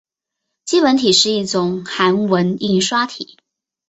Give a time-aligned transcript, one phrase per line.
[0.65, 3.37] 基本体是一种韩文印刷体。